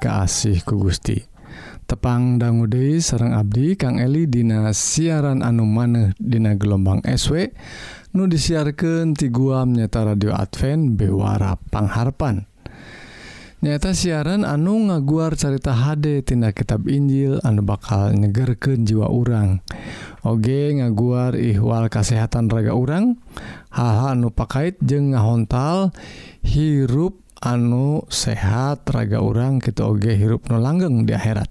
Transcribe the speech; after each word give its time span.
ka 0.00 0.24
asih 0.24 0.64
ku 0.64 0.80
Gusti. 0.80 1.20
Tepang 1.84 2.40
Danggude 2.40 2.96
Serang 3.04 3.36
Abdi 3.36 3.76
Kang 3.76 4.00
Eli 4.00 4.24
Dina 4.24 4.72
siaran 4.72 5.44
anu 5.44 5.68
maneh 5.68 6.16
Dina 6.16 6.56
gelombang 6.56 7.04
SW 7.04 7.52
nu 8.16 8.24
disiarkan 8.24 9.12
ti 9.12 9.28
guam 9.28 9.76
nyata 9.76 10.08
radio 10.08 10.32
Advent 10.32 10.96
bewara 10.96 11.60
pangharpan. 11.68 12.48
Nyata 13.60 13.92
siaran 13.92 14.48
anu 14.48 14.88
ngaguar 14.88 15.36
carita 15.36 15.76
HD 15.76 16.24
tina 16.24 16.48
kitab 16.56 16.88
Injil 16.88 17.44
anu 17.44 17.60
bakal 17.60 18.16
nyegerken 18.16 18.88
jiwa 18.88 19.12
urang. 19.12 19.60
Oge 20.24 20.80
ngaguar 20.80 21.36
ihwal 21.36 21.92
kesehatan 21.92 22.48
raga 22.48 22.72
urang 22.72 23.20
haha 23.68 24.16
anu 24.16 24.32
pakait 24.32 24.80
je 24.80 24.96
ngahontal 24.96 25.92
hirup 26.40 27.20
anu 27.40 28.04
sehat 28.12 28.84
raga 28.92 29.24
orang 29.24 29.64
kita 29.64 29.88
oge 29.88 30.12
hirup 30.12 30.48
nu 30.52 30.60
langgeng 30.60 31.08
di 31.08 31.16
akhirat. 31.16 31.48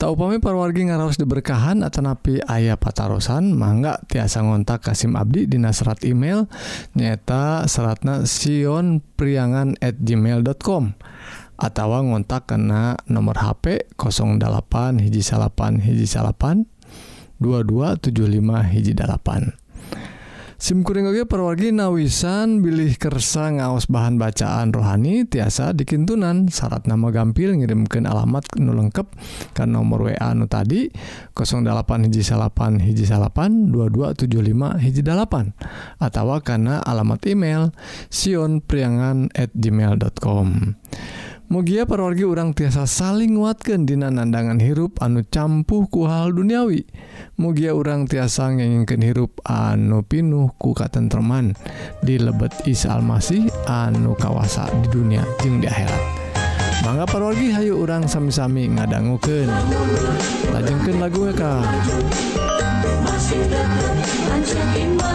Tak 0.00 0.16
upami 0.16 0.40
parwargi 0.40 0.88
ngaraos 0.88 1.20
diberkahan 1.20 1.84
atanapi 1.84 2.40
ayah 2.48 2.80
patarosan 2.80 3.52
mangga 3.52 4.00
tiasa 4.08 4.40
ngontak 4.40 4.80
Kasim 4.80 5.12
Abdi 5.12 5.44
di 5.44 5.60
serat 5.60 6.00
email 6.08 6.48
nyata 6.96 7.68
seratna 7.68 8.24
Sion 8.24 9.04
priangan 9.20 9.76
at 9.84 10.00
gmail.com 10.00 10.96
atau 11.60 12.00
ngontak 12.00 12.48
kena 12.48 12.96
nomor 13.12 13.36
HP 13.36 13.92
08 14.00 15.04
hiji 15.04 15.20
salapan 15.20 15.84
hiji 15.84 16.08
salapan 16.08 16.64
2275 17.44 18.72
hiji 18.72 18.96
dalapan 18.96 19.59
simkuringge 20.60 21.24
perwargi 21.24 21.72
nawisan 21.72 22.60
bilih 22.60 23.00
kersa 23.00 23.48
ngaos 23.56 23.88
bahan 23.88 24.20
bacaan 24.20 24.76
rohani 24.76 25.24
tiasa 25.24 25.72
dikintunan. 25.72 26.52
Syarat 26.52 26.84
nama 26.84 27.08
gampil 27.08 27.56
ngirimkan 27.56 28.04
alamat 28.04 28.44
nu 28.60 28.76
lengkep 28.76 29.08
kan 29.56 29.72
nomor 29.72 30.12
WA 30.12 30.30
nu 30.36 30.44
tadi 30.44 30.92
08 31.32 32.04
hiji 32.04 32.20
salapan 32.20 32.76
hiji 32.76 33.08
salapan 33.08 33.72
2275 33.72 34.84
hiji 34.84 35.00
dalapan 35.00 35.56
atau 35.96 36.36
karena 36.44 36.84
alamat 36.84 37.24
email 37.24 37.72
sionpriangan@gmail.com 38.12 39.32
at 39.40 39.50
gmail.com 39.56 40.46
mugia 41.50 41.82
parorgi 41.82 42.22
urang 42.22 42.54
tiasa 42.54 42.86
saling 42.86 43.34
nguatkan 43.34 43.82
dina 43.82 44.06
nandangan 44.06 44.62
hirup 44.62 45.02
anu 45.02 45.26
campuh 45.26 45.90
ku 45.90 46.06
hal 46.06 46.30
duniawi. 46.30 46.86
Mugia 47.42 47.74
urang 47.74 48.06
tiasa 48.06 48.54
ngengingken 48.54 49.02
hirup 49.02 49.42
anu 49.42 50.06
pinuh 50.06 50.54
ku 50.62 50.70
katentreman. 50.72 51.58
Di 52.06 52.22
lebet 52.22 52.54
Isa 52.70 52.94
Almasih 52.94 53.50
anu 53.66 54.14
kawasa 54.14 54.70
di 54.78 54.88
dunia 54.94 55.26
jeung 55.42 55.58
di 55.58 55.66
akhirat. 55.66 56.02
Mangga 56.86 57.04
parorgi 57.04 57.50
hayu 57.50 57.82
urang 57.82 58.06
sami-sami 58.06 58.70
ngadangguken 58.70 59.50
lajengken 60.54 60.96
lagu 61.02 61.28
ka 61.34 61.60
masih 63.04 63.42
iman. 64.86 65.10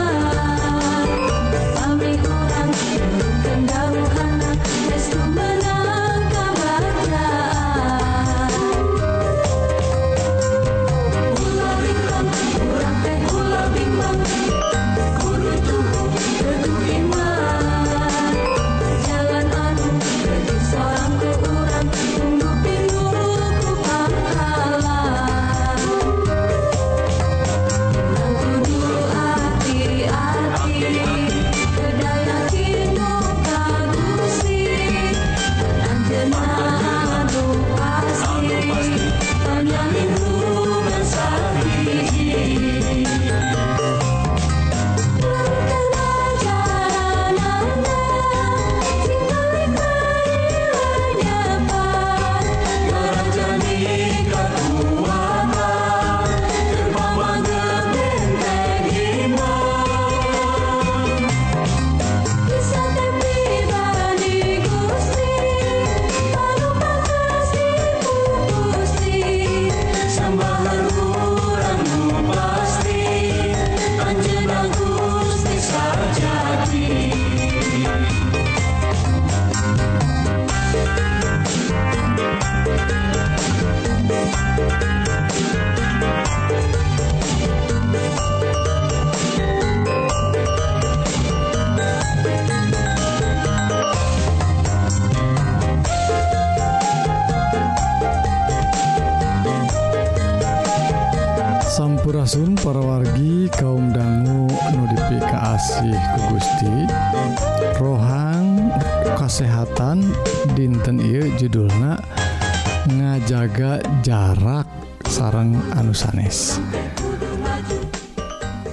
Surasun 102.25 102.58
parawargi 102.58 103.46
kaum 103.53 103.94
dangu 103.94 104.50
notifikasi 104.50 105.94
ku 105.94 106.19
Gusti 106.34 106.75
rohang 107.78 108.74
kesehatan 109.13 110.02
dinten 110.58 110.97
I 111.06 111.38
judulna 111.38 112.02
ngajaga 112.90 113.78
jarak 114.02 114.66
sarang 115.06 115.53
anusanes 115.78 116.58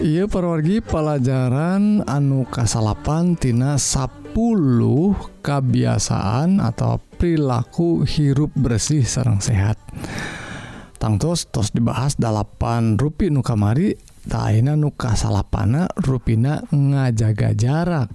Iia 0.01 0.25
perwargi 0.25 0.81
pelajaran 0.81 2.09
anu 2.09 2.49
kasalapantina 2.49 3.77
10 3.77 4.33
kebiasaan 5.45 6.57
atau 6.57 6.97
perilaku 7.21 8.09
hirup 8.09 8.57
bersih 8.57 9.05
sarang 9.05 9.45
sehat. 9.45 9.77
tangtos 11.03 11.51
tos 11.51 11.75
dibahas 11.75 12.15
8 12.15 12.95
rupi 12.95 13.27
nu 13.27 13.43
kamari 13.43 13.99
taina 14.31 14.79
nu 14.79 14.95
kasalapana 14.95 15.91
ruina 15.99 16.62
ngajaga 16.71 17.59
jarak. 17.59 18.15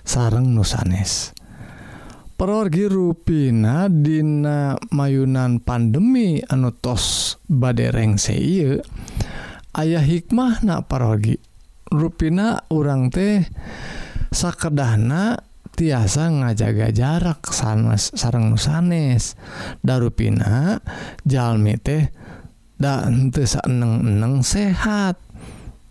Sareng 0.00 0.56
nusanes 0.56 1.36
perorgi 2.40 2.88
ruina 2.88 3.92
Dina 3.92 4.80
mayunan 4.96 5.60
pandemi 5.60 6.40
anu 6.40 6.72
tos 6.72 7.36
badereng 7.52 8.16
se 8.16 8.32
ayah 9.76 10.04
hikmah 10.04 10.64
na 10.64 10.80
parogi 10.84 11.36
ruina 11.92 12.64
urang 12.72 13.12
teh 13.12 13.44
sakedahna 14.32 15.36
tiasa 15.76 16.32
ngajaga 16.32 16.88
jarak 16.90 17.44
sanes 17.52 18.10
sarang 18.16 18.48
nusanes 18.48 19.36
darupina 19.84 20.80
Jalmi 21.28 21.76
teh 21.76 22.08
dan 22.80 23.32
eneng-eneng 23.32 24.40
sehat. 24.40 25.20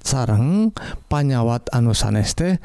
Sarang 0.06 0.70
panyawat 1.10 1.70
anu 1.74 1.94
sanes 1.94 2.34
teh 2.38 2.58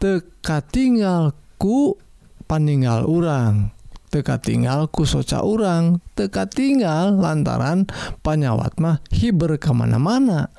teka 0.00 0.60
tinggalku 0.64 1.96
paninggal 2.44 3.08
urang 3.08 3.72
teka 4.12 4.38
tinggalku 4.38 5.02
soca 5.08 5.42
urang 5.42 5.98
teka 6.14 6.46
tinggal 6.46 7.18
lantaran 7.18 7.88
panyawat 8.20 8.78
mah 8.78 9.00
hiber 9.10 9.56
kemana-mana. 9.56 10.52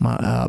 Maaf 0.00 0.48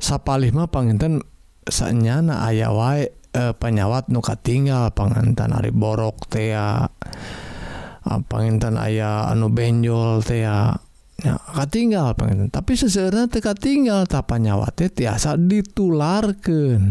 sapalih 0.00 0.56
mah 0.56 0.72
panginten 0.72 1.20
sanyana 1.68 2.48
ayah 2.48 2.72
wae. 2.72 3.19
Eh, 3.30 3.38
e, 3.38 3.54
penyawat 3.54 4.10
nuka 4.10 4.34
tinggal 4.34 4.90
pengantan 4.90 5.54
Ari 5.54 5.70
borok 5.70 6.26
tea 6.26 6.58
ah, 6.58 8.20
pengintan 8.26 8.74
ayah 8.74 9.30
anu 9.30 9.54
benjol 9.54 10.18
tea 10.26 10.74
ya, 11.20 11.36
tinggal 11.70 12.16
pengen 12.18 12.50
tapi 12.50 12.74
sebenarnya 12.74 13.30
teka 13.30 13.54
tinggal 13.54 14.08
tapanyawati 14.10 14.90
tiasa 14.90 15.38
ditularkan 15.38 16.90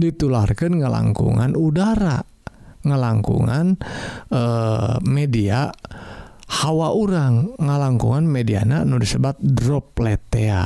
ditularkan 0.00 0.80
ngelangkungan 0.80 1.52
udara. 1.52 2.24
Ngelangkungan 2.80 3.76
eh, 4.32 4.96
media 5.04 5.68
hawa 6.50 6.96
orang 6.96 7.52
ngalangkungan 7.60 8.24
mediana 8.24 8.88
nu 8.88 8.96
disebat 8.96 9.36
droplet 9.36 10.24
ya. 10.32 10.64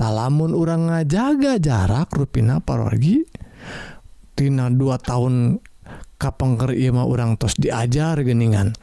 Talamun 0.00 0.56
orang 0.56 0.88
ngajaga 0.88 1.60
jarak 1.60 2.08
rupina 2.16 2.64
parorgi 2.64 3.44
Tina 4.36 4.68
dua 4.68 5.00
tahun 5.00 5.64
kapengker 6.20 6.76
Ima 6.76 7.08
orang 7.08 7.40
tos 7.40 7.56
diajar 7.56 8.20
geningan 8.20 8.76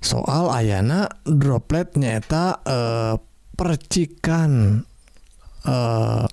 soal 0.00 0.48
Ayna 0.48 1.08
droplet 1.24 1.92
nyata 2.00 2.64
eh, 2.64 3.14
percikan 3.56 4.80
eh, 5.64 6.24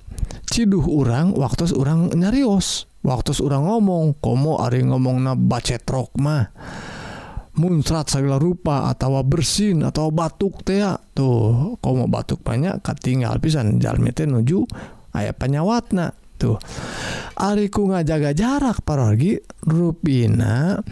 ciduh 0.48 0.86
orang 0.88 1.36
waktu 1.36 1.72
orang 1.76 2.14
nyarios 2.16 2.88
waktu 3.04 3.36
orang 3.44 3.68
ngomong 3.68 4.06
komo 4.24 4.64
Ari 4.64 4.88
ngomong 4.88 5.28
na 5.28 5.34
bacet 5.36 5.84
rokmah 5.84 6.54
munsrat 7.54 8.10
segala 8.10 8.42
rupa 8.42 8.90
atau 8.90 9.22
bersin 9.22 9.86
atau 9.86 10.10
batuk 10.10 10.66
teh 10.66 10.82
tuh 11.14 11.78
komo 11.78 12.10
batuk 12.10 12.42
banyak 12.42 12.82
ketinggal 12.82 13.38
pisan 13.38 13.78
jalmi 13.78 14.10
teh 14.10 14.26
nuju 14.26 14.66
ayah 15.14 15.36
penyawatna 15.38 16.23
gitu. 16.44 16.60
Ariku 17.40 17.88
ngajaga 17.88 18.36
jarak 18.36 18.84
paragi 18.84 19.40
ruina 19.64 20.84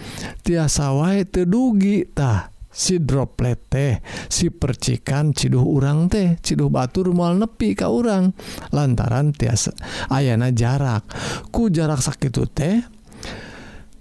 tiasa 0.41 0.95
wae 0.95 1.27
tedugitah 1.27 2.49
si 2.71 3.03
droplet 3.03 3.59
teh 3.67 3.99
si 4.31 4.47
percikan 4.47 5.35
Ciduh 5.35 5.67
urang 5.67 6.07
teh 6.07 6.39
Ciduh 6.39 6.71
Batur 6.71 7.11
mual 7.11 7.35
nepi 7.35 7.75
ka 7.75 7.91
urang. 7.91 8.31
Lantaran 8.71 9.35
tiasa 9.35 9.75
ayana 10.07 10.55
jarak. 10.55 11.03
Ku 11.51 11.67
jarak 11.67 11.99
sakit 11.99 12.31
teh 12.55 12.79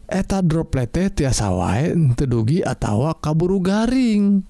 eta 0.07 0.39
droplet 0.41 0.89
teh 0.89 1.11
tiasa 1.11 1.51
wae 1.51 1.93
tedugi 2.15 2.63
atawa 2.63 3.19
kaburu 3.19 3.59
garing 3.59 4.47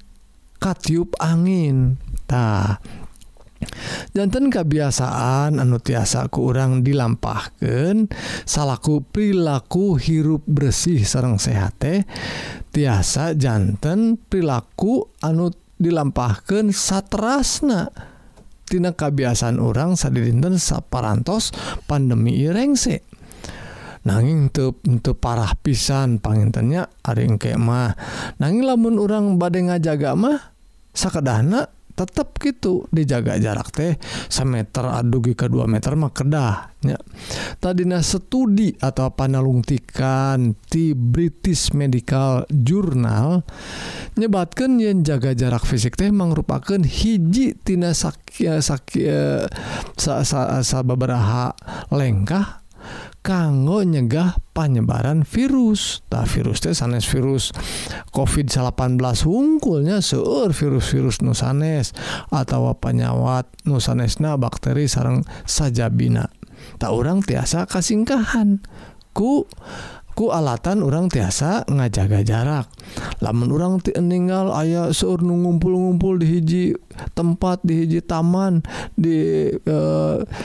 katiup 0.61 1.17
angintah 1.17 2.79
jantan 4.16 4.48
kebiasaan 4.48 5.60
anu 5.60 5.76
tiasa 5.78 6.28
ku 6.32 6.48
urang 6.48 6.80
dilampahkan 6.80 8.08
salahku 8.48 9.04
perilaku 9.04 10.00
hirup 10.00 10.40
bersih 10.48 11.04
sareng 11.04 11.36
sehat 11.36 11.84
tiasa 12.72 13.36
jantan 13.36 14.16
perilaku 14.16 15.12
anu 15.20 15.52
dilampahkan 15.80 16.72
satrasnatina 16.72 18.92
kebiasaan 18.96 19.60
orang 19.60 19.96
sadinten 19.96 20.58
saparantos 20.60 21.52
pandemi 21.88 22.44
irengse 22.44 23.00
nanging 24.00 24.48
tep 24.48 24.80
untuk 24.88 25.20
parah 25.20 25.52
pisan 25.60 26.24
pangintennya 26.24 26.88
aring 27.04 27.36
kemah 27.36 27.92
nanging 28.40 28.64
lamun 28.64 28.96
orang 28.96 29.36
badai 29.36 29.68
ngajaga 29.68 30.16
mah 30.16 30.56
sakadahna 30.96 31.68
tetap 32.00 32.41
gitu 32.41 32.88
dijaga 32.88 33.37
jarak 33.37 33.69
teh 33.76 34.00
semeter 34.32 34.88
adugi 34.88 35.37
ke 35.37 35.52
2 35.52 35.69
meter 35.69 35.93
mah 36.00 36.08
kedahnya 36.17 36.97
tadinya 37.61 38.00
studi 38.00 38.73
atau 38.81 39.12
panalungtikan 39.12 40.56
di 40.73 40.97
British 40.97 41.76
Medical 41.76 42.49
Journal 42.49 43.44
nyebatkan 44.17 44.81
yang 44.81 45.05
jaga 45.05 45.37
jarak 45.37 45.69
fisik 45.69 46.00
teh 46.00 46.08
merupakan 46.08 46.81
hiji 46.81 47.61
tina 47.61 47.93
sakit 47.93 48.64
sakit 48.64 49.52
sa, 50.00 50.25
sa, 50.25 50.56
sa, 50.56 50.64
sa 50.64 50.79
beberapa 50.81 51.52
lengkah 51.93 52.64
kanggo 53.20 53.84
nyegah 53.84 54.37
panyebaran 54.56 55.25
virus. 55.25 56.05
Tak 56.08 56.28
virus 56.32 56.64
teh 56.64 56.72
sanes 56.76 57.06
virus 57.08 57.52
covid 58.12 58.49
18 58.49 58.99
hungkulnya 59.28 60.00
seur 60.00 60.52
virus-virus 60.52 61.20
nusanes 61.25 61.93
atau 62.32 62.72
penyawat 62.76 63.49
nusanesna 63.69 64.37
bakteri 64.40 64.88
sarang 64.88 65.25
sajabina. 65.44 66.28
Tak 66.76 66.90
orang 66.93 67.25
tiasa 67.25 67.64
kasingkahan 67.64 68.61
ku 69.17 69.49
ku 70.20 70.28
alatan 70.28 70.84
orang 70.84 71.08
tiasa 71.08 71.64
ngajaga 71.64 72.20
jarak. 72.20 72.69
Lamun 73.25 73.56
orang 73.56 73.81
meninggal 73.81 74.52
ayaah 74.52 74.93
seurnu 74.93 75.32
ngumpul-ngumpul 75.32 76.20
di 76.20 76.26
hiji 76.28 76.64
tempat 77.17 77.64
di 77.64 77.81
hiji 77.81 78.05
taman 78.05 78.61
di 78.93 79.49
e, 79.49 79.76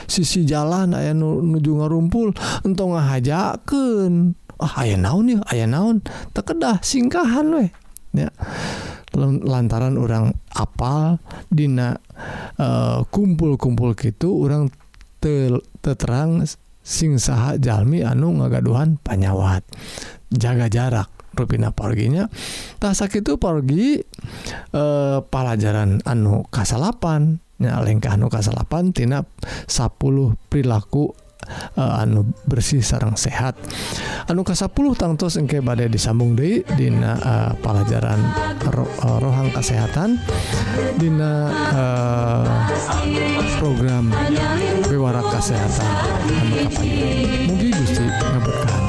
sisi 0.08 0.48
jalan 0.48 0.96
aya 0.96 1.12
nu, 1.12 1.44
nuju 1.44 1.76
ngarumpul 1.76 2.32
untuk 2.64 2.96
ngahajaken 2.96 4.32
oh, 4.56 4.64
ah, 4.64 4.80
aya 4.80 4.96
naon 4.96 5.36
ya 5.36 5.44
aya 5.52 5.68
naon? 5.68 6.00
Tekedah 6.32 6.80
singkahan 6.80 7.52
weh 7.52 7.68
ya. 8.16 8.32
Lantaran 9.20 10.00
orang 10.00 10.32
apal 10.56 11.20
Dina 11.52 12.00
eh, 12.56 12.98
kumpul-kumpul 13.12 13.92
e, 13.92 14.08
gitu 14.08 14.40
orang 14.40 14.72
te, 15.20 15.52
terang 15.84 16.40
sing 16.86 17.18
saha 17.18 17.58
Jalmi 17.58 18.06
anu 18.06 18.38
ngagaduhan 18.38 19.02
panyawat. 19.02 19.66
Jaga 20.30 20.70
jarak 20.70 21.10
ruina 21.34 21.74
porginya. 21.74 22.30
Tasak 22.78 23.18
itu 23.20 23.36
porgi 23.36 24.00
eh, 24.00 24.78
e, 24.78 24.82
pelajaran 25.26 26.00
anu 26.06 26.46
kasalapan. 26.48 27.42
Nyalengkah 27.56 28.14
anu 28.14 28.30
kasalapan 28.30 28.92
tina 28.94 29.24
10 29.66 29.96
perilaku 30.52 31.16
uh, 31.78 32.02
anu 32.02 32.26
bersih 32.46 32.82
sarang 32.82 33.14
sehat. 33.14 33.56
Anu 34.26 34.42
ke-10 34.42 34.86
tangtos 34.98 35.38
engke 35.38 35.62
badai 35.62 35.90
disambung 35.90 36.34
Dei 36.34 36.62
Dina 36.76 37.12
uh, 37.18 37.52
pelajaran 37.58 38.20
ro 38.70 38.86
uh, 38.86 39.18
rohang 39.22 39.50
kesehatan 39.54 40.18
Dina 40.98 41.32
uh, 41.72 42.46
program 43.58 44.10
bewara 44.86 45.22
kesehatan. 45.30 45.90
Anu 46.26 46.54
kapan? 46.66 46.86
Mungkin 47.50 47.70
Gusti 47.74 48.04
ngeberkahan 48.04 48.85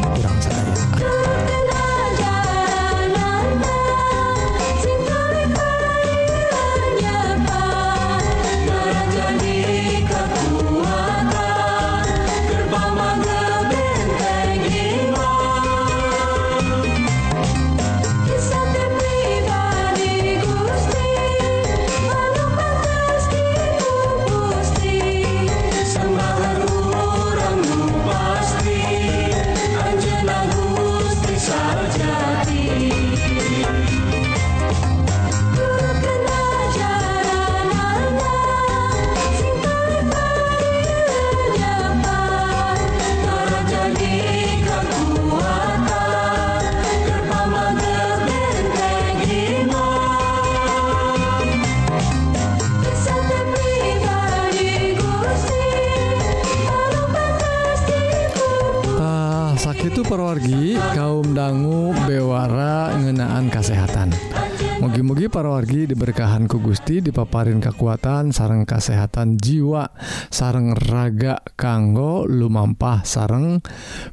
parawargi 65.97 66.13
diberkahan 66.13 66.45
ku 66.45 66.61
Gusti 66.61 67.01
dipaparin 67.01 67.57
kekuatan 67.57 68.29
sareng 68.29 68.69
kesehatan 68.69 69.41
jiwa 69.41 69.89
sareng 70.29 70.77
raga 70.77 71.41
kanggo 71.57 72.29
lumampah 72.29 73.01
sareng 73.01 73.57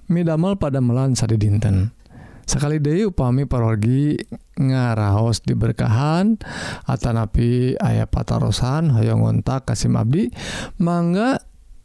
midamel 0.08 0.56
pada 0.56 0.80
melan 0.80 1.12
sadi 1.12 1.36
dinten. 1.36 1.92
Sekali 2.48 2.80
deui 2.80 3.04
upami 3.04 3.44
parawargi 3.44 4.16
ngaraos 4.56 5.44
diberkahan 5.44 6.40
atanapi 6.88 7.76
aya 7.76 8.08
patarosan 8.08 8.88
hoyong 8.88 9.20
ngontak 9.20 9.68
kasim 9.68 9.96
abdi 10.00 10.32
mangga 10.80 11.36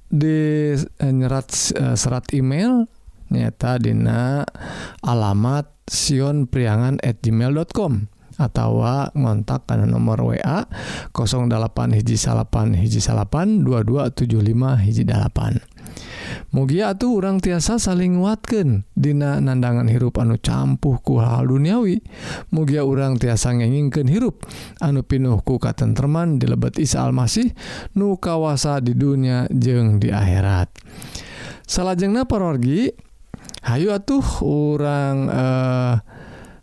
di 0.07 0.75
eh, 0.79 1.11
nyerat 1.11 1.75
eh, 1.75 1.95
serat 1.99 2.31
email 2.31 2.87
nyata 3.31 3.79
dina 3.83 4.47
alamat 5.03 5.67
sion 5.91 6.47
priangan 6.47 6.99
at 7.03 7.19
gmail.com 7.19 8.18
atawa 8.39 9.11
ngontak 9.11 9.67
karena 9.67 9.83
nomor 9.83 10.33
wa 10.33 10.65
08 11.11 11.99
hiji 11.99 12.15
salapan 12.15 12.73
hiji 12.79 13.03
salapan 13.03 13.67
2275 13.67 14.87
hiji 14.87 15.03
dalapan 15.03 15.59
Mugia 16.49 16.97
tuh 16.97 17.21
orang 17.21 17.41
tiasa 17.41 17.77
saling 17.77 18.21
nguatkan 18.21 18.85
Dina 18.93 19.37
nandangan 19.37 19.85
hirup 19.85 20.17
anu 20.17 20.37
campuh 20.41 20.97
ku 21.01 21.21
hal 21.21 21.49
duniawi 21.49 22.01
Mugia 22.53 22.85
orang 22.85 23.21
tiasa 23.21 23.53
ngengingken 23.53 24.09
hirup 24.09 24.45
anu 24.81 25.05
pinuhku 25.05 25.61
katenteman 25.61 26.41
di 26.41 26.49
lebet 26.49 26.77
Isa 26.81 27.05
Almasih 27.05 27.53
nu 27.97 28.17
kawasa 28.17 28.81
di 28.81 28.97
dunia 28.97 29.45
jeng 29.49 30.01
di 30.01 30.09
akhirat. 30.09 30.73
Salahjengna 31.69 32.25
parorgi 32.25 32.89
Hayu 33.65 33.91
atuh 33.93 34.23
orang 34.41 35.17
eh 35.29 35.95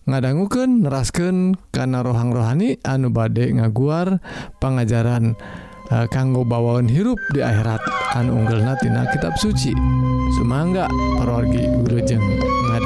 ngadangguken 0.06 0.86
nerasken 0.86 1.58
karena 1.74 1.98
rohang 2.06 2.30
rohani 2.30 2.78
anu 2.86 3.10
bade 3.10 3.50
ngaguar 3.50 4.22
pengajaran 4.62 5.34
eh, 5.90 6.06
kanggo 6.14 6.46
bawaun 6.46 6.86
hirup 6.86 7.18
di 7.34 7.42
akhirat. 7.42 7.82
Anu 8.14 8.38
unggul 8.38 8.62
natina 8.62 9.04
kitab 9.10 9.34
suci. 9.36 9.74
Semangga 10.38 10.86
parorgi 11.18 11.62
Gurujeng 11.82 12.22
ngada 12.70 12.85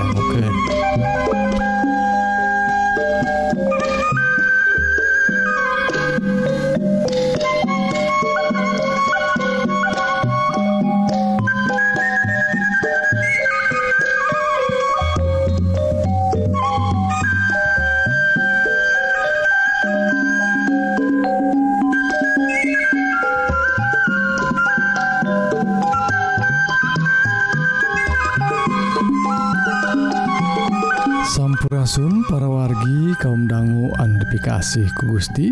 kasih 34.70 34.86
ku 34.94 35.18
Gusti. 35.18 35.50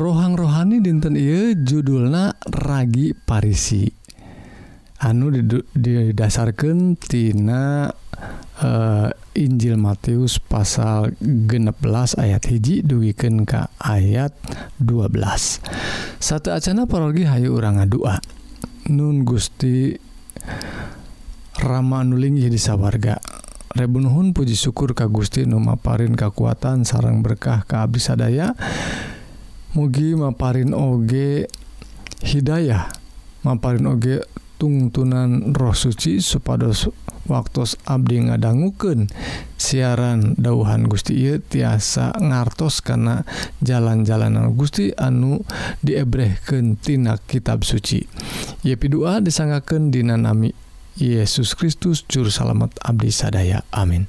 Rohang 0.00 0.32
rohani 0.32 0.80
dinten 0.80 1.12
Ieu 1.12 1.52
judulna 1.60 2.32
ragi 2.48 3.12
Parisi. 3.12 3.84
Anu 5.04 5.28
didasarkantina 5.76 7.84
uh, 7.84 8.64
eh, 8.64 9.12
Injil 9.44 9.76
Matius 9.76 10.40
pasal 10.40 11.12
genep 11.20 11.76
belas 11.84 12.16
ayat 12.16 12.48
hiji 12.48 12.80
duwiken 12.80 13.44
ke 13.44 13.68
ayat 13.84 14.32
12 14.80 15.60
satu 16.16 16.56
Acana 16.56 16.88
parolgi 16.88 17.28
Hayu 17.28 17.52
urang 17.52 17.76
ngadua. 17.76 18.24
Nun 18.88 19.28
Gusti 19.28 19.92
Rama 21.60 22.00
nulingi 22.08 22.48
di 22.48 22.56
sawwarga 22.56 23.43
Rebunhun 23.74 24.30
Puji 24.30 24.54
syukur 24.54 24.94
ka 24.94 25.10
Gusti 25.10 25.50
Nu 25.50 25.58
maparin 25.58 26.14
kekuatan 26.14 26.86
sarang 26.86 27.26
berkah 27.26 27.66
kehabisadaya. 27.66 28.54
Mugi 29.74 30.14
maparin 30.14 30.70
Oge 30.70 31.50
Hidayah 32.22 32.86
maparin 33.42 33.90
Oge 33.90 34.22
tungtunan 34.62 35.50
roh 35.50 35.74
suci 35.74 36.22
supados 36.22 36.86
waktu 37.26 37.66
Abdi 37.82 38.30
ngadangguken 38.30 39.10
siaran 39.58 40.38
dauhan 40.38 40.86
Gusti 40.86 41.18
Iye 41.26 41.42
tiasa 41.42 42.14
ngartos 42.14 42.78
karena 42.78 43.26
jalan-jalanan 43.58 44.54
Gusti 44.54 44.94
anu 44.94 45.42
diebrehkentina 45.82 47.18
kitab 47.26 47.66
suci. 47.66 48.06
Yepi2 48.62 49.18
disanggaken 49.18 49.90
dinanami 49.90 50.54
Yesus 50.94 51.58
Kristus 51.58 52.06
juru 52.06 52.30
salamet 52.30 52.70
Abdi 52.78 53.10
sadaya. 53.10 53.66
Amin. 53.74 54.06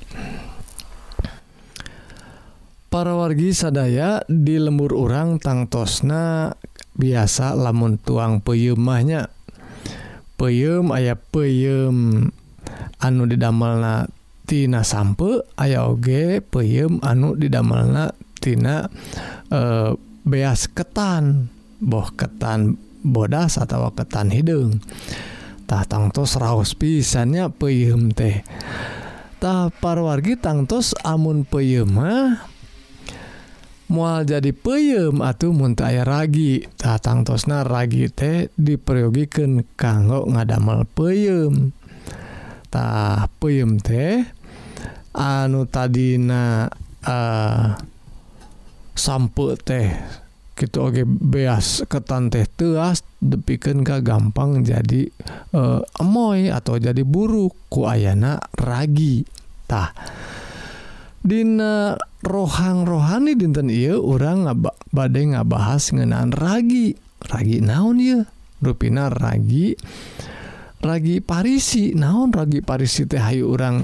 Para 2.94 3.18
wargi 3.18 3.52
sadaya 3.52 4.22
di 4.30 4.62
lembur 4.62 4.94
orang 4.94 5.42
tangtosna 5.42 6.54
biasa 6.96 7.58
lamun 7.58 7.98
tuang 8.00 8.40
peyemahnya 8.40 9.34
peyem 10.38 10.94
aya 10.94 11.18
peyem. 11.18 12.30
Anu 12.96 13.30
didamelna 13.30 14.10
tina 14.48 14.82
sampe 14.82 15.44
aya 15.60 15.86
oge 15.86 16.40
peyem 16.40 17.02
anu 17.04 17.36
didamelna 17.36 18.14
tina 18.40 18.88
e, 19.50 19.60
beas 20.24 20.70
ketan. 20.70 21.50
Boh 21.76 22.08
ketan 22.16 22.80
bodas 23.04 23.60
atau 23.60 23.92
ketan 23.92 24.32
hidung 24.32 24.80
tangtos 25.66 26.38
raos 26.38 26.78
pisannya 26.78 27.50
peyem 27.50 28.14
teh. 28.14 28.46
Tapar 29.42 30.00
wargi 30.00 30.38
tangtos 30.40 30.94
amun 31.04 31.44
peyemah 31.44 32.56
mual 33.86 34.26
jadi 34.26 34.50
peyem 34.50 35.22
atau 35.22 35.54
muntah 35.54 35.94
aya 35.94 36.02
ragi. 36.06 36.66
Tatangtosna 36.78 37.66
ragi 37.66 38.10
teh 38.10 38.50
diperyogikan 38.58 39.66
kanggo 39.78 40.26
ngadamel 40.26 40.90
peyem. 40.90 41.74
Tah 42.70 43.30
peyem 43.38 43.78
teh 43.78 44.26
anu 45.16 45.64
tadina 45.70 46.68
uh, 47.08 47.72
sampe 48.92 49.56
teh 49.64 49.96
gitu 50.56 50.88
oke 50.88 51.04
beas 51.04 51.84
ketan 51.92 52.32
teh 52.32 52.48
teas 52.48 53.04
depikan 53.20 53.84
ka 53.84 54.00
gampang 54.00 54.64
jadi 54.64 55.12
e, 55.52 55.62
emoy 56.00 56.48
atau 56.48 56.80
jadi 56.80 57.04
buruk. 57.04 57.52
Ku 57.68 57.84
ayana 57.84 58.40
ragi 58.56 59.28
tah. 59.68 59.92
Dina 61.26 62.00
rohang 62.24 62.86
rohani 62.86 63.34
dinten 63.34 63.68
iya 63.68 63.98
orang 64.00 64.48
ngaba, 64.48 64.72
badai 64.96 65.36
ngabahas 65.36 65.92
ngenaan 65.92 66.32
ragi. 66.32 66.96
Ragi 67.26 67.60
naon 67.60 67.98
ya 68.00 68.24
rupina 68.64 69.12
ragi 69.12 69.76
ragi 70.80 71.20
parisi. 71.20 71.92
Naon 71.98 72.32
ragi 72.32 72.64
parisi 72.64 73.04
teh 73.04 73.20
hayu 73.20 73.52
orang 73.52 73.84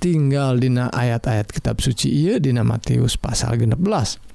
tinggal 0.00 0.56
dina 0.56 0.88
ayat-ayat 0.88 1.52
kitab 1.52 1.76
suci 1.84 2.08
iya 2.08 2.40
dina 2.40 2.64
Matius 2.64 3.20
pasal 3.20 3.60
16 3.60 4.30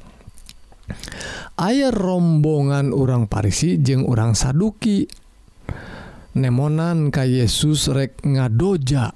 Ayah 1.55 1.93
rombongan 1.93 2.91
urang 2.91 3.31
Parisi 3.31 3.79
jeung 3.79 4.03
urang 4.03 4.35
Saduki. 4.35 5.07
Nemonan 6.35 7.15
ka 7.15 7.23
Yesus 7.23 7.87
rek 7.89 8.19
ngadoja. 8.27 9.15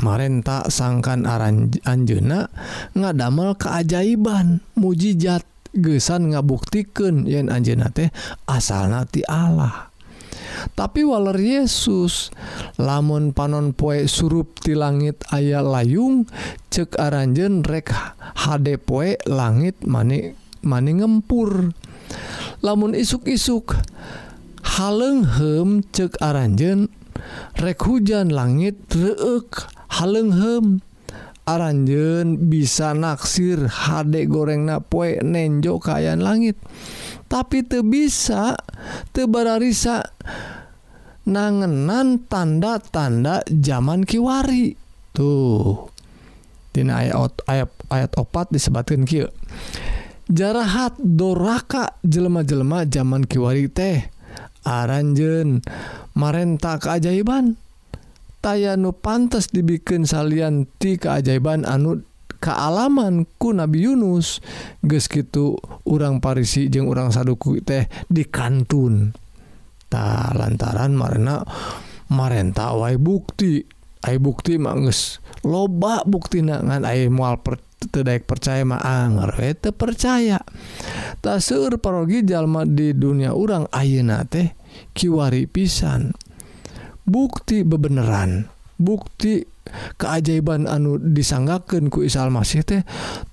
Marenta 0.00 0.64
sangkan 0.72 1.28
aran 1.28 1.68
Anjena 1.84 2.48
ngadamel 2.96 3.52
keajaiban 3.60 4.64
mujijat 4.72 5.44
gesan 5.76 6.32
ngabuktiken 6.32 7.28
yen 7.28 7.52
Anjena 7.52 7.92
teh 7.92 8.08
asal 8.48 8.88
nati 8.88 9.20
Allah. 9.28 9.92
Tapi 10.72 11.04
waler 11.04 11.36
Yesus 11.36 12.32
lamun 12.80 13.36
panon 13.36 13.76
poe 13.76 14.08
surup 14.08 14.60
di 14.60 14.72
langit 14.72 15.20
aya 15.32 15.60
layung 15.60 16.24
cek 16.72 16.96
aranjen 16.96 17.60
rek 17.60 17.92
HD 18.46 18.80
poe 18.80 19.20
langit 19.28 19.80
manik 19.84 20.36
maning 20.62 21.04
ngempur. 21.04 21.72
Lamun 22.60 22.92
isuk-isuk 22.92 23.72
halenghem 24.76 25.80
cek 25.92 26.20
aranjen 26.20 26.92
rek 27.56 27.80
hujan 27.84 28.28
langit 28.32 28.76
reek 28.92 29.64
halenghem 29.96 30.84
aranjen 31.48 32.52
bisa 32.52 32.92
naksir 32.92 33.64
HD 33.64 34.28
goreng 34.28 34.68
napoe 34.68 35.18
nenjo 35.24 35.80
kayan 35.80 36.20
langit. 36.20 36.60
Tapi 37.30 37.62
te 37.64 37.80
bisa 37.80 38.58
tebararisa 39.14 40.02
nangenan 41.24 42.26
tanda-tanda 42.26 43.46
zaman 43.48 44.04
kiwari. 44.04 44.74
Tuh 45.14 45.90
ayat 46.88 47.34
ayat 47.50 47.70
ayat 47.90 48.10
opat 48.16 48.48
disebutkan 48.54 49.02
kieu 49.04 49.26
jarahat 50.30 50.94
doraka 50.96 51.98
jelema-jelema 52.06 52.86
zaman 52.86 53.26
kiwari 53.26 53.66
teh. 53.66 54.08
Aranjen 54.64 55.60
marenta 56.14 56.78
keajaiban. 56.78 57.58
Tayanu 58.40 58.96
pantas 58.96 59.52
dibikin 59.52 60.08
salian 60.08 60.64
ti 60.80 60.96
keajaiban 60.96 61.68
anu 61.68 62.00
kealaman 62.40 63.28
ku 63.36 63.52
Nabi 63.52 63.84
Yunus. 63.84 64.40
Geus 64.80 65.10
gitu 65.10 65.60
urang 65.84 66.24
Parisi 66.24 66.72
jeung 66.72 66.88
urang 66.88 67.12
saduku 67.12 67.60
teh 67.60 67.90
di 68.08 68.24
kantun 68.24 69.12
ta 69.92 70.32
lantaran 70.32 70.96
marena 70.96 71.44
marenta 72.08 72.72
wae 72.72 72.96
bukti. 72.96 73.60
Ai 74.00 74.16
bukti 74.16 74.56
mah 74.56 74.72
geus 74.80 75.20
loba 75.44 76.00
buktina 76.08 76.64
ngan 76.64 76.88
ai 76.88 77.12
moal 77.12 77.36
per 77.44 77.60
tidak 77.88 78.28
percaya 78.28 78.60
mah 78.68 78.84
anger 78.84 79.56
teu 79.56 79.72
percaya. 79.72 80.44
Tak 81.24 81.40
seueur 81.40 81.80
parogi 81.80 82.20
jalma 82.20 82.68
di 82.68 82.92
dunia 82.92 83.32
urang 83.32 83.64
ayeuna 83.72 84.28
teh 84.28 84.52
kiwari 84.92 85.48
pisan. 85.48 86.12
Bukti 87.08 87.64
bebeneran 87.64 88.52
bukti 88.80 89.44
keajaiban 90.00 90.64
anu 90.64 90.96
disanggaken 90.96 91.92
ku 91.92 92.00
Isa 92.00 92.24
Masih 92.32 92.64
teh 92.64 92.82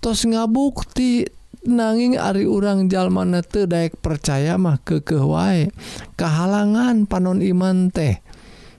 tos 0.03 0.27
ngabukti 0.27 1.23
nanging 1.67 2.19
Ari 2.19 2.43
urang 2.43 2.91
jalmana 2.91 3.43
teu 3.43 3.63
daek 3.67 3.99
percaya 3.99 4.59
mah 4.59 4.79
ke 4.83 5.03
wae 5.19 5.71
kahalangan 6.19 7.07
panon 7.07 7.43
iman 7.43 7.91
teh. 7.91 8.23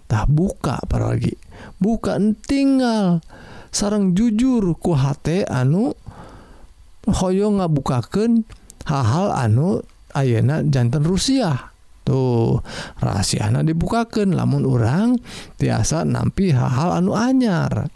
Tah 0.08 0.25
buka 0.25 0.80
parogi 0.88 1.37
bukan 1.80 2.32
tinggal. 2.37 3.20
sarang 3.70 4.12
jujur 4.16 4.76
kuhati 4.78 5.44
anu 5.48 5.94
Hoyo 7.08 7.48
ngabukaken 7.56 8.44
hal-hal 8.84 9.32
anu 9.32 9.80
Ayeuna 10.12 10.60
jantan 10.64 11.04
Rusia. 11.04 11.72
Tuh 12.04 12.64
rahasiana 13.00 13.60
dibukakan 13.60 14.32
lamun 14.32 14.64
orang 14.64 15.20
tiasa 15.60 16.04
nampi 16.04 16.52
hal-hal 16.52 17.00
anu 17.00 17.12
anyar. 17.12 17.92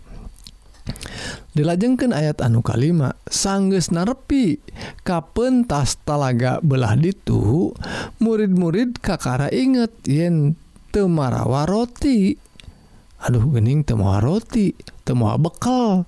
Dilajengkan 1.52 2.12
ayat 2.12 2.40
anu 2.44 2.60
kalima 2.64 3.16
sangges 3.28 3.92
narepi 3.92 4.60
kapentas 5.04 6.00
talaga 6.04 6.60
belah 6.64 6.96
ditu 6.96 7.72
murid-murid 8.20 9.00
kakara 9.00 9.52
inget 9.52 9.92
yen 10.08 10.56
temarawa 10.92 11.68
roti. 11.68 12.36
aduh 13.22 13.46
gening 13.54 13.86
temu 13.86 14.10
roti 14.18 14.74
temu 15.06 15.30
bekal. 15.38 16.04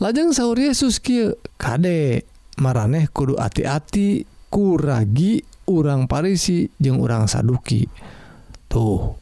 Lajeng 0.00 0.32
sauur 0.32 0.56
Yesus 0.56 0.96
kadek 0.96 1.36
kade 1.60 2.24
maraneh 2.56 3.10
kudu 3.12 3.36
hati-hati 3.36 4.24
kuragi 4.48 5.44
urang 5.68 6.08
Parisi 6.08 6.72
jeung 6.80 7.04
urang 7.04 7.28
saduki. 7.28 7.84
Tuh 8.70 9.18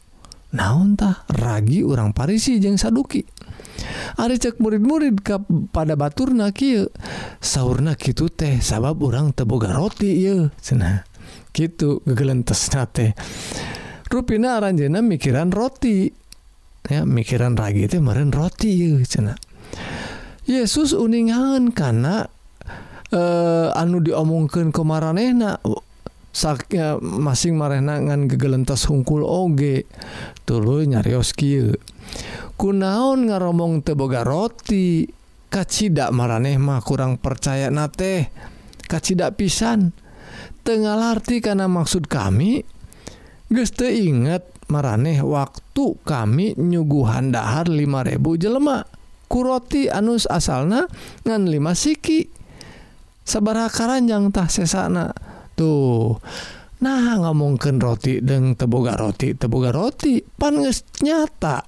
nauntah 0.55 1.27
ragi 1.35 1.83
urang 1.83 2.15
Parisi 2.15 2.63
jeung 2.63 2.79
saduki? 2.79 3.27
Ari 4.19 4.39
cek 4.39 4.59
murid-murid 4.59 5.19
kap 5.19 5.43
pada 5.75 5.99
batur 5.99 6.31
na 6.31 6.51
kia 6.55 6.87
gitu 7.99 8.25
teh 8.31 8.59
sabab 8.63 9.03
orang 9.03 9.31
teboga 9.35 9.71
roti 9.71 10.27
ya 10.27 10.51
cina 10.59 11.07
gitu 11.55 12.03
gegelentes 12.03 12.71
nate 12.75 13.15
rupina 14.07 14.59
aranjena 14.59 15.03
mikiran 15.03 15.51
roti. 15.51 16.11
ya 16.87 17.03
mikiran 17.03 17.59
ragi 17.59 17.89
itu 17.89 17.99
meren 17.99 18.31
roti 18.31 18.71
ieu 18.71 19.03
cenah. 19.03 19.35
Yesus 20.47 20.95
uningan 20.95 21.75
karena 21.75 22.25
eh, 23.13 23.69
anu 23.73 24.01
diomongkan 24.01 24.73
kemaraehna 24.73 25.61
saknya 26.29 27.01
masing 27.01 27.57
marenangan 27.57 28.29
gegelentas 28.29 28.85
hungkul 28.87 29.25
oge 29.25 29.89
tulu 30.45 30.85
nyarios 30.85 31.33
kieu. 31.33 31.75
Kunaon 32.59 33.29
ngaromong 33.29 33.85
teboga 33.85 34.25
roti 34.25 35.07
kacida 35.49 36.13
maraneh 36.13 36.57
mah 36.61 36.81
kurang 36.85 37.17
percaya 37.17 37.73
nate 37.73 38.29
kacida 38.85 39.33
pisan. 39.33 39.93
Tengah 40.59 41.15
arti 41.15 41.41
karena 41.41 41.65
maksud 41.65 42.05
kami 42.05 42.61
geste 43.49 43.89
inget 43.89 44.45
maraneh 44.69 45.19
waktu 45.25 45.97
kami 46.05 46.53
nyuguhan 46.55 47.33
dahar 47.33 47.67
5000 47.67 48.37
jelema. 48.39 48.85
Kuroti 49.29 49.89
anus 49.89 50.25
asalna 50.25 50.89
ngan 51.25 51.45
5 51.45 51.73
siki. 51.77 52.29
Sabara 53.25 53.69
karanjangtah 53.69 54.49
sesana. 54.49 55.13
Tuh 55.53 56.17
nah 56.79 57.19
ngomongken 57.19 57.75
roti 57.83 58.23
deng 58.23 58.55
teboga 58.55 58.95
roti 58.95 59.35
teboga 59.35 59.69
roti 59.69 60.23
pan 60.23 60.57
nyata. 61.03 61.61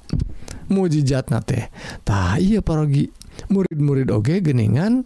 Mujijat 0.72 1.28
na 1.30 1.44
tehtah 1.44 2.40
iya 2.40 2.64
parogi. 2.64 3.12
Murid-murid 3.52 4.08
oge 4.10 4.40
geningan 4.40 5.04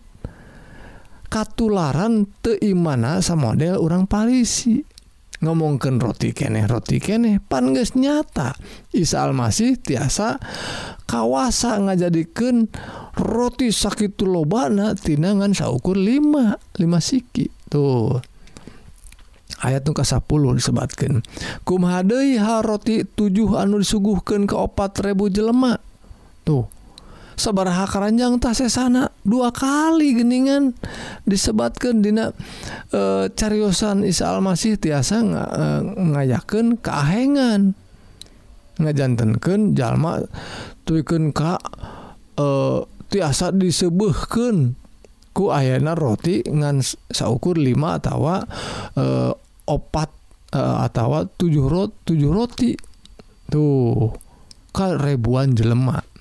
katularan 1.28 2.30
teimana 2.40 3.20
sama 3.20 3.52
model 3.52 3.82
orang 3.82 4.08
Parisi. 4.08 4.95
ngomongken 5.44 6.00
roti 6.00 6.32
keneh. 6.32 6.68
Roti 6.68 7.02
keneh 7.02 7.42
panges 7.44 7.96
nyata. 7.98 8.56
Isa 8.96 9.26
Almasih 9.26 9.80
tiasa 9.80 10.40
kawasa 11.10 11.80
ngajadikan 11.82 12.68
roti 13.16 13.72
sakit 13.72 14.20
lobana 14.24 14.96
tinangan 14.96 15.56
saukur 15.56 15.96
5 15.98 16.78
5 16.78 16.80
siki. 17.00 17.48
Tuh. 17.72 18.20
Ayat 19.64 19.88
tungka 19.88 20.04
10 20.04 20.20
disebatkan 20.60 21.24
kumhadei 21.64 22.36
ha 22.38 22.60
roti 22.60 23.08
7 23.08 23.56
anu 23.56 23.80
disuguhkan 23.80 24.46
ke 24.46 24.56
opat 24.56 25.00
ribu 25.00 25.32
jelema? 25.32 25.80
Tuh. 26.44 26.75
sabaraha 27.36 27.86
Karanjang 27.88 28.40
tas 28.40 28.64
sana 28.72 29.12
dua 29.22 29.52
kali 29.52 30.16
geningan 30.16 30.74
disebatkan 31.28 32.00
Dina 32.00 32.32
e, 32.90 33.30
cariyosan 33.32 34.08
Isa 34.08 34.32
Almasih 34.32 34.80
tiasa 34.80 35.22
nga, 35.22 35.44
e, 35.52 35.64
ngayaken 36.00 36.80
keahengan 36.80 37.76
ngajantenken 38.80 39.76
jalma 39.76 40.24
tuken 40.88 41.36
Ka 41.36 41.60
e, 42.40 42.48
tiasa 43.12 43.52
disebehken 43.52 44.80
ku 45.36 45.52
ayana 45.52 45.94
roti 45.94 46.48
ngan 46.48 46.80
saukur 47.12 47.60
5 47.60 47.76
tawa 48.00 48.44
e, 48.96 49.06
opat 49.68 50.10
e, 50.56 50.60
atau 50.60 51.28
7 51.28 51.44
rot 51.68 51.92
7 52.08 52.32
roti. 52.32 52.72
Tuh 53.46 54.10
kan 54.74 54.98
ribuan 54.98 55.54
jelemak 55.54 56.15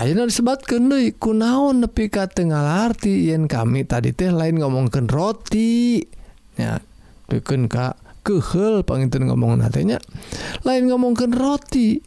disebatkan 0.00 0.88
Dei 0.88 1.12
kunaon 1.12 1.84
nepi 1.84 2.08
ka 2.08 2.24
Tenarti 2.24 3.28
yen 3.28 3.44
kami 3.44 3.84
tadi 3.84 4.16
teh 4.16 4.32
lain 4.32 4.56
ngomongken 4.56 5.06
rotinya 5.08 6.80
duken 7.28 7.68
Ka 7.68 7.96
kehel 8.22 8.86
pengintun 8.86 9.26
ngomong 9.26 9.58
nantinya 9.58 9.98
lain 10.62 10.88
ngomongkan 10.88 11.34
roti. 11.34 11.98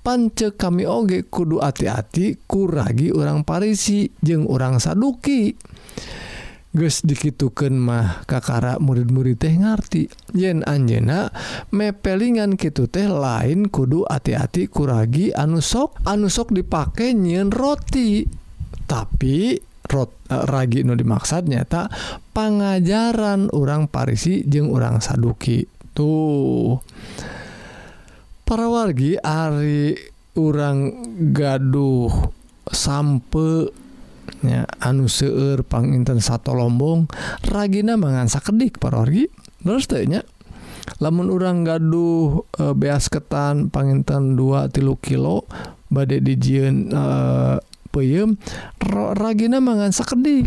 Pance 0.00 0.54
kami 0.54 0.86
oge 0.86 1.26
kudu 1.26 1.58
hati-hati 1.58 2.46
kuragi 2.46 3.10
orang 3.10 3.42
Parisi 3.42 4.06
jeung 4.22 4.46
orang 4.46 4.78
saduki. 4.78 5.52
guys 6.74 7.06
dikituken 7.06 7.78
mah 7.78 8.26
kakara 8.26 8.82
murid-murid 8.82 9.38
teh 9.38 9.54
ngerti 9.54 10.10
yen 10.34 10.66
Anjena 10.66 11.30
mepelingan 11.70 12.58
gitu 12.58 12.90
teh 12.90 13.06
lain 13.06 13.70
kudu 13.70 14.02
hati-hati 14.10 14.66
kuragi 14.66 15.30
anusok 15.30 16.02
anusok 16.02 16.50
dipakai 16.50 17.14
nyiin 17.14 17.54
roti. 17.54 18.26
Tapi 18.84 19.56
rot 19.88 20.10
eh, 20.28 20.44
ragi 20.44 20.82
nu 20.82 20.98
dimaksudnya 20.98 21.62
tak 21.64 21.94
pengajaran 22.34 23.54
orang 23.54 23.86
Parisi 23.86 24.42
jeung 24.44 24.74
orang 24.74 24.98
Saduki. 24.98 25.62
Tuh. 25.94 26.82
Para 28.44 28.66
wargi 28.68 29.16
Ari 29.16 29.94
orang 30.36 30.90
gaduh 31.32 32.10
sampai 32.68 33.83
anu 34.80 35.08
seueur 35.08 35.64
panginten 35.64 36.20
satu 36.20 36.52
lombong 36.52 37.08
ragina 37.48 37.96
mangansa 37.96 38.40
kedik 38.44 38.76
paragi 38.76 39.28
terusnya 39.64 40.22
lamun 41.00 41.32
orang 41.32 41.64
gaduh 41.64 42.44
e, 42.60 42.76
beas 42.76 43.08
ketan 43.08 43.72
panginten 43.72 44.36
2 44.36 44.68
tilu 44.68 45.00
kilo 45.00 45.48
badai 45.88 46.20
dijian 46.20 46.92
e, 46.92 47.04
peyem 47.88 48.36
ragina 49.16 49.64
mangansa 49.64 50.04
kedik 50.04 50.44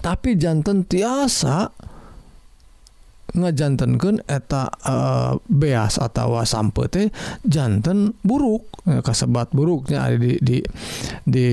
tapi 0.00 0.40
jantan 0.40 0.88
tiasa 0.88 1.68
ngajantankan 3.30 4.26
eta 4.26 4.72
e, 4.82 4.94
beas 5.46 6.02
atau 6.02 6.40
sampai 6.42 6.86
teh 6.90 7.08
jantan 7.46 8.16
buruk. 8.26 8.66
Kasebat 8.80 9.52
buruknya 9.54 10.02
ada 10.02 10.16
di 10.18 10.40
di 10.40 10.58
di 11.22 11.48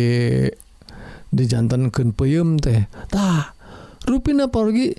dijantankan 1.34 2.16
peyum 2.16 2.60
tehtah 2.60 3.54
ruina 4.08 4.48
porgi 4.48 4.96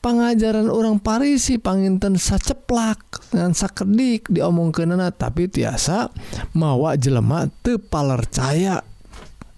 pengajaran 0.00 0.72
orang 0.72 1.00
Parisi 1.00 1.60
panginten 1.60 2.16
saceplak 2.16 3.30
dengan 3.32 3.52
sakedik 3.52 4.28
diomong 4.32 4.72
kenana 4.72 5.12
tapi 5.12 5.48
tiasa 5.48 6.08
mawa 6.56 6.96
jelema 6.96 7.48
tepalercaya 7.60 8.84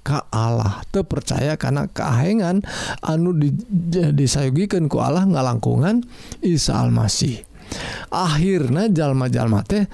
Ka 0.03 0.27
Allah 0.35 0.83
terpercaya 0.91 1.55
karena 1.55 1.87
keahengan 1.87 2.67
anu 3.07 3.39
disayugikan 4.19 4.91
ku 4.91 4.99
Allah 4.99 5.23
ngalangkungan 5.23 6.03
Isa 6.43 6.83
Almasih. 6.83 7.47
Akhirnya 8.11 8.91
jalma-jalma 8.91 9.63
teh 9.63 9.87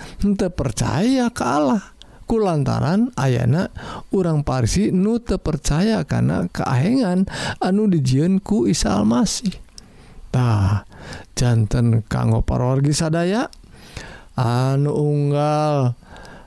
percaya 0.48 1.28
ke 1.28 1.44
Allah. 1.44 1.92
kulantaran 2.28 3.08
ayana 3.16 3.72
urang 4.12 4.44
Parsi 4.44 4.92
nu 4.92 5.16
tepercaya 5.16 6.04
karena 6.04 6.44
keahengan 6.52 7.24
anu 7.64 7.88
dijienku 7.88 8.68
Isa 8.68 9.00
Almasitah 9.00 10.84
jantan 11.32 12.04
kanggo 12.04 12.44
parorgi 12.44 12.92
sadaya 12.92 13.48
anu 14.36 14.92
unggal 14.92 15.96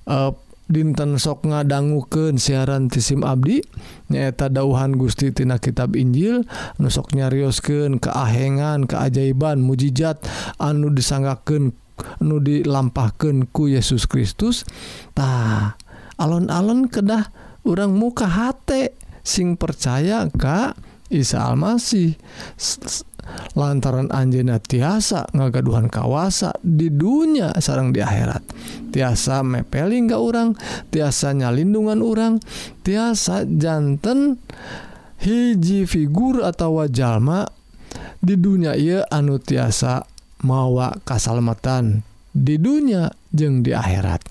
uh, 0.06 0.32
dinten 0.72 1.20
sok 1.20 1.52
ngadangguken 1.52 2.40
siaran 2.40 2.88
tisim 2.88 3.28
Abdi 3.28 3.60
nyaeta 4.08 4.48
dauhan 4.48 4.96
Gustitina 4.96 5.60
kitab 5.60 6.00
Injil 6.00 6.48
nusok 6.80 7.12
nyariosken 7.12 8.00
keahengan 8.00 8.88
keajaiban 8.88 9.60
mukjizat 9.60 10.24
anu 10.56 10.88
disanggaken 10.96 11.76
nu 12.24 12.42
dilampahkanku 12.42 13.72
Yesus 13.72 14.06
Kristustah 14.06 15.76
alon-alon 16.22 16.86
kedah 16.86 17.34
orang 17.66 17.98
muka 17.98 18.30
hate 18.30 18.94
sing 19.26 19.58
percaya 19.58 20.30
Kak 20.30 20.78
Isa 21.12 21.44
Almasih. 21.44 22.16
Lantaran 23.54 24.10
Anjna 24.10 24.58
tiasa 24.58 25.30
ngagaduhan 25.32 25.88
kawasa 25.88 26.58
di 26.66 26.90
dunia 26.90 27.54
sarang 27.62 27.94
di 27.94 28.02
akhirat. 28.02 28.44
Tiasa 28.90 29.46
mepeling 29.46 30.10
nggak 30.10 30.20
orang 30.20 30.50
tiasanya 30.90 31.54
lindungan 31.54 32.02
orang 32.02 32.42
tiasajantan 32.82 34.42
hiji 35.22 35.86
figur 35.86 36.42
atau 36.42 36.82
wajallma 36.82 37.46
di 38.18 38.36
dunia 38.42 38.74
ia 38.74 39.06
anu 39.14 39.38
tiasa 39.38 40.11
mawa 40.44 40.94
kesalamatan 41.04 42.02
di 42.32 42.56
dunia 42.58 43.12
jeng 43.30 43.62
di 43.62 43.76
akhirat. 43.76 44.22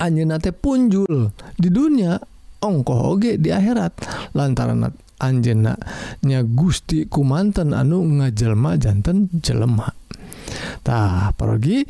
Anjenate 0.00 0.56
punjul 0.56 1.28
di 1.60 1.68
dunia 1.68 2.16
ongkoh 2.64 3.00
oge 3.12 3.36
di 3.36 3.52
akhirat. 3.52 3.92
Lantaran 4.32 4.88
anjenaknya 5.22 6.42
Gusti 6.42 7.06
kumanten 7.06 7.76
anu 7.76 8.02
ngajelma 8.02 8.74
jantan 8.80 9.30
jelematah 9.38 11.30
pergi 11.38 11.86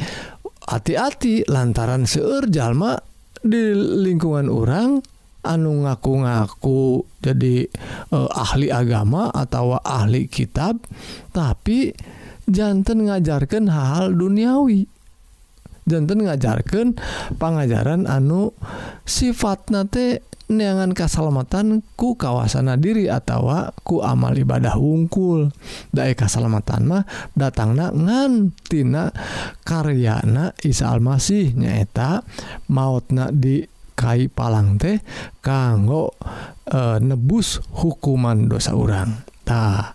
hati-hati 0.69 1.49
lantaran 1.49 2.05
seur 2.05 2.47
jalma 2.53 3.01
di 3.43 3.73
lingkungan 3.75 4.47
orang 4.53 5.01
anu 5.43 5.83
ngaku-ngaku 5.83 7.03
jadi 7.19 7.67
eh, 8.15 8.29
ahli 8.31 8.71
agama 8.71 9.31
atau 9.35 9.79
ahli 9.79 10.31
kitab. 10.31 10.79
Tapi 11.35 11.91
yang 11.91 12.22
jantan 12.49 13.09
ngajarkan 13.09 13.71
hal 13.71 14.15
duniawi. 14.15 14.89
Jantan 15.83 16.23
ngajarkan 16.23 16.95
pengajaran 17.43 18.07
anu 18.07 18.55
sifat 19.03 19.67
nate 19.75 20.23
neangan 20.47 20.93
kesalamatan 20.95 21.81
ku 21.97 22.15
kawasana 22.15 22.77
diri 22.77 23.09
atau 23.09 23.51
ku 23.83 23.99
amal 24.05 24.37
ibadah 24.37 24.79
wungkul. 24.79 25.51
Dae 25.91 26.15
kesalamatan 26.15 26.83
mah 26.87 27.03
datangna 27.35 27.91
ngantina 27.91 29.11
karyana 29.67 30.55
Isa 30.63 30.93
Almasih 30.93 31.57
nyaeta 31.57 32.23
mautna 32.71 33.35
di 33.35 33.67
kai 33.93 34.29
palang 34.29 34.81
teh 34.81 34.99
kanggo 35.45 36.17
e, 36.65 36.97
nebus 36.99 37.61
hukuman 37.77 38.49
dosa 38.49 38.73
orang 38.73 39.21
tah 39.45 39.93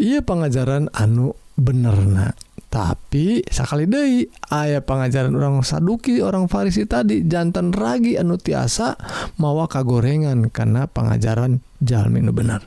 iya 0.00 0.24
pengajaran 0.24 0.88
anu 0.96 1.36
benerna 1.60 2.32
tapi 2.70 3.42
sekali 3.50 3.90
De 3.90 4.30
ayaah 4.46 4.86
pengajaran 4.86 5.34
orang 5.34 5.66
saduki 5.66 6.22
orang 6.22 6.46
Farisi 6.46 6.86
tadi 6.86 7.26
jantan 7.26 7.74
ragi 7.74 8.14
anu 8.14 8.38
tiasa 8.38 8.94
mawa 9.42 9.66
kagorengan 9.66 10.48
karena 10.54 10.86
pengajaran 10.86 11.60
Jamin 11.82 12.30
benar. 12.30 12.62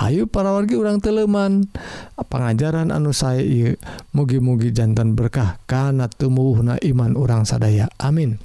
Hayyu 0.00 0.26
para 0.26 0.50
wargi 0.50 0.74
orang 0.74 0.98
teleman 0.98 1.70
pengajaran 2.18 2.90
anu 2.90 3.14
saya 3.14 3.76
mugi-mugi 4.10 4.74
jantan 4.74 5.14
berkah 5.14 5.62
karena 5.70 6.10
tumbuh 6.10 6.58
na 6.64 6.74
iman 6.82 7.14
orang 7.14 7.46
sadaya. 7.46 7.86
Amin. 8.02 8.42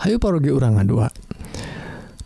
Hayyu 0.00 0.16
paragi 0.16 0.48
orang 0.48 0.80
nga2 0.80 0.94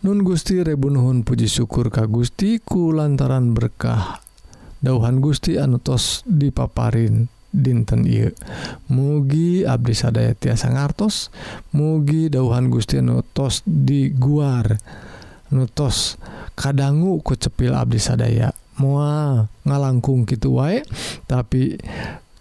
Nun 0.07 0.21
Gusti 0.23 0.61
Rebunuhun 0.61 1.25
Puji 1.25 1.49
syukur 1.49 1.91
Ka 1.91 2.07
Gustiku 2.07 2.95
lantaran 2.95 3.51
berkah 3.51 4.23
dauhan 4.85 5.17
Gusti 5.17 5.57
anutos 5.57 6.21
dipaparin 6.29 7.25
dinten 7.49 8.05
I 8.05 8.29
mugi 8.93 9.65
Abdi 9.65 9.97
sadaya 9.97 10.37
tiasa 10.37 10.69
ngartos 10.69 11.33
mugi 11.73 12.29
dauhan 12.29 12.69
Gusti 12.69 13.01
nutos 13.01 13.65
diguar 13.65 14.77
nutos 15.49 16.21
kadanggu 16.53 17.23
kucepil 17.25 17.73
Abdi 17.73 17.97
sadaya. 17.97 18.53
Mual 18.75 19.47
ngalangkung 19.63 20.27
gitu 20.27 20.59
wae 20.59 20.83
tapi 21.31 21.79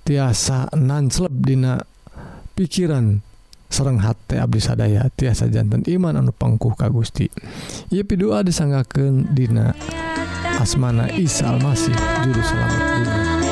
tiasa 0.02 0.66
nansleb 0.74 1.30
dina 1.30 1.78
pikiran 2.58 3.22
serreng 3.70 4.02
hati 4.02 4.42
Abdi 4.42 4.58
sadaya. 4.58 5.06
Tiasa 5.14 5.46
jantan 5.46 5.86
iman 5.86 6.18
anu 6.18 6.34
pangkuh 6.34 6.74
ka 6.74 6.90
Gusti. 6.90 7.30
Ipi 7.94 8.02
pidua 8.02 8.42
disanggaken 8.42 9.30
dina. 9.30 9.70
Asmana 10.44 11.08
Isa 11.16 11.56
Almasih 11.56 11.96
juru 12.24 12.42
selamat 12.44 12.80
dunia. 12.84 13.43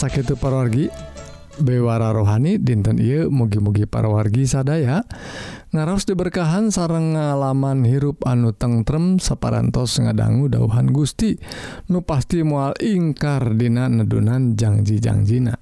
sakit 0.00 0.32
parwargi 0.40 0.88
bewara 1.60 2.08
rohani 2.16 2.56
dinten 2.56 2.96
Ieu 2.96 3.28
mugi-mugi 3.28 3.84
parwargi 3.84 4.48
sadaya. 4.48 5.04
Ngaros 5.76 6.08
diberkahan 6.08 6.72
sareng 6.72 7.12
ngalaman 7.12 7.84
hirup 7.84 8.24
anu 8.24 8.56
tengrem 8.56 9.20
separantos 9.20 10.00
ngadanggu 10.00 10.48
dauhan 10.48 10.88
Gusti. 10.88 11.36
Nu 11.92 12.00
pasti 12.00 12.40
mual 12.40 12.72
ingkar 12.80 13.52
dina 13.60 13.92
nedunan 13.92 14.56
janji-jangjina 14.56 15.54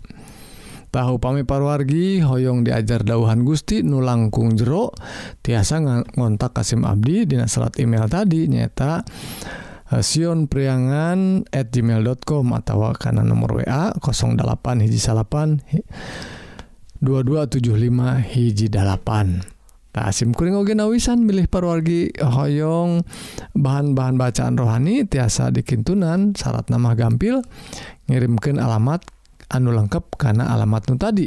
tahu 0.88 1.20
pami 1.20 1.44
parwargi 1.44 2.24
Hoong 2.24 2.64
diajar 2.64 3.05
dauhan 3.05 3.44
Gusti 3.44 3.85
nu 3.85 4.01
langkung 4.01 4.57
jero 4.57 4.96
tiasa 5.44 5.85
ngontak 6.16 6.57
Kasim 6.57 6.88
Abdi 6.88 7.29
Dina 7.29 7.44
salat 7.44 7.77
email 7.77 8.09
tadi 8.09 8.48
nyata 8.48 9.05
dan 9.05 9.67
siun 10.05 10.46
priangan 10.46 11.48
at 11.48 11.72
gmail.com 11.72 12.46
atau 12.53 12.92
karena 12.92 13.24
nomor 13.24 13.64
WA 13.64 13.96
08 13.96 14.85
hiji 14.85 15.01
salapan 15.01 15.64
2275 17.01 18.29
hiji 18.29 18.66
dalapan 18.68 19.40
tak 19.98 20.14
asim 20.14 20.31
kuring 20.37 20.55
oge 20.55 20.77
nawisan 20.79 21.27
milih 21.27 21.51
parwargi 21.51 22.14
hoyong. 22.22 23.03
Bahan-bahan 23.59 24.14
bacaan 24.14 24.55
rohani 24.55 25.03
tiasa 25.09 25.51
dikintunan 25.51 26.38
syarat 26.38 26.70
nama 26.70 26.94
gampil 26.94 27.42
ngirimkan 28.07 28.62
alamat 28.62 29.03
anu 29.51 29.74
lengkap 29.74 30.14
karena 30.14 30.55
alamat 30.55 30.87
nu 30.87 30.94
tadi. 31.01 31.27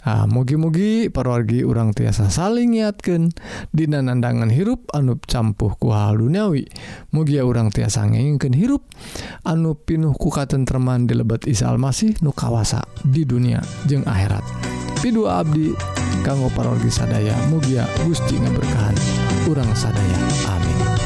Ah, 0.00 0.24
mugi-mugi 0.24 1.12
perwargi 1.12 1.60
urang 1.60 1.92
tiasa 1.92 2.32
saling 2.32 2.72
ngiatkan 2.72 3.36
Dina 3.68 4.00
nandangan 4.00 4.48
hirup 4.48 4.88
anup 4.96 5.28
campuh 5.28 5.76
ku 5.76 5.92
hal 5.92 6.16
duniawi. 6.16 6.64
Mugia 7.12 7.44
urang 7.44 7.68
tiasa 7.68 8.08
ngingken 8.08 8.56
hirup 8.56 8.88
anu 9.44 9.76
pinuh 9.76 10.16
kukatenman 10.16 11.04
di 11.04 11.14
lebet 11.16 11.44
Isa 11.44 11.68
Almasih 11.68 12.16
nukawasa 12.24 12.80
di 13.04 13.28
dunia 13.28 13.60
jeung 13.84 14.08
akhirat. 14.08 14.42
Pidu 15.04 15.28
Abdi 15.28 15.72
kanggo 16.24 16.52
parorgi 16.52 16.92
sadaya 16.92 17.36
mugia 17.52 17.84
Gusti 18.04 18.36
ngeberkahan 18.40 18.96
urang 19.48 19.68
sadaya. 19.76 20.18
Amin. 20.48 20.99